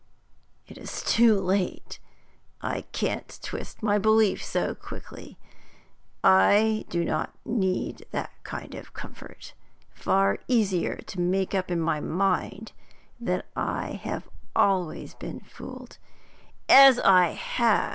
'It 0.67 0.79
is 0.79 1.03
too 1.03 1.39
late; 1.39 1.99
I 2.59 2.85
can't 2.91 3.39
twist 3.43 3.83
my 3.83 3.99
belief 3.99 4.43
so 4.43 4.73
quickly. 4.73 5.37
I 6.23 6.85
do 6.89 7.05
not 7.05 7.35
need 7.45 8.07
that 8.09 8.31
kind 8.41 8.73
of 8.73 8.95
comfort; 8.95 9.53
far 9.91 10.39
easier 10.47 10.95
to 10.95 11.19
make 11.21 11.53
up 11.53 11.69
my 11.69 11.99
mind 11.99 12.71
that 13.19 13.45
I 13.55 13.91
have 14.01 14.27
always 14.55 15.13
been 15.13 15.39
fooled 15.39 15.99
as 16.67 16.97
I 16.97 17.33
have!' 17.33 17.89